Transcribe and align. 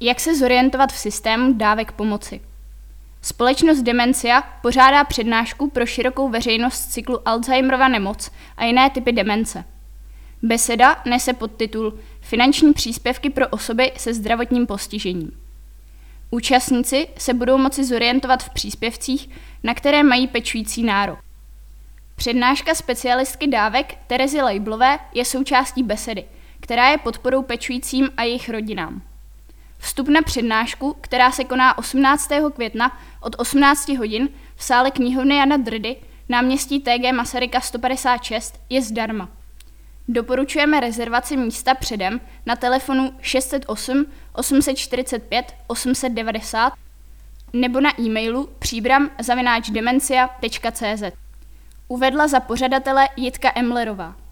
Jak 0.00 0.20
se 0.20 0.34
zorientovat 0.34 0.92
v 0.92 0.98
systému 0.98 1.52
dávek 1.52 1.92
pomoci? 1.92 2.40
Společnost 3.22 3.82
Demencia 3.82 4.42
pořádá 4.62 5.04
přednášku 5.04 5.70
pro 5.70 5.86
širokou 5.86 6.28
veřejnost 6.28 6.74
z 6.74 6.86
cyklu 6.86 7.28
Alzheimerova 7.28 7.88
nemoc 7.88 8.30
a 8.56 8.64
jiné 8.64 8.90
typy 8.90 9.12
demence. 9.12 9.64
Beseda 10.42 11.02
nese 11.04 11.32
podtitul 11.32 11.98
Finanční 12.20 12.72
příspěvky 12.72 13.30
pro 13.30 13.48
osoby 13.48 13.92
se 13.96 14.14
zdravotním 14.14 14.66
postižením. 14.66 15.30
Účastníci 16.30 17.08
se 17.18 17.34
budou 17.34 17.58
moci 17.58 17.84
zorientovat 17.84 18.42
v 18.42 18.50
příspěvcích, 18.50 19.28
na 19.62 19.74
které 19.74 20.02
mají 20.02 20.26
pečující 20.26 20.82
nárok. 20.82 21.18
Přednáška 22.16 22.74
specialistky 22.74 23.46
dávek 23.46 23.94
Terezy 24.06 24.42
Lejblové 24.42 24.98
je 25.14 25.24
součástí 25.24 25.82
besedy, 25.82 26.24
která 26.60 26.88
je 26.88 26.98
podporou 26.98 27.42
pečujícím 27.42 28.08
a 28.16 28.22
jejich 28.22 28.48
rodinám. 28.48 29.02
Vstup 29.84 30.08
na 30.08 30.22
přednášku, 30.22 30.96
která 31.00 31.32
se 31.32 31.44
koná 31.44 31.78
18. 31.78 32.30
května 32.54 32.98
od 33.20 33.36
18 33.38 33.88
hodin 33.88 34.28
v 34.56 34.64
sále 34.64 34.90
knihovny 34.90 35.36
Jana 35.36 35.56
Drdy, 35.56 35.96
náměstí 36.28 36.80
TG 36.80 37.12
Masaryka 37.14 37.60
156, 37.60 38.60
je 38.70 38.82
zdarma. 38.82 39.28
Doporučujeme 40.08 40.80
rezervaci 40.80 41.36
místa 41.36 41.74
předem 41.74 42.20
na 42.46 42.56
telefonu 42.56 43.14
608 43.20 44.06
845 44.32 45.54
890 45.66 46.72
nebo 47.52 47.80
na 47.80 48.00
e-mailu 48.00 48.48
příbram 48.58 49.10
zavináčdemencia.cz. 49.20 51.02
Uvedla 51.88 52.28
za 52.28 52.40
pořadatele 52.40 53.08
Jitka 53.16 53.52
Emlerová. 53.54 54.23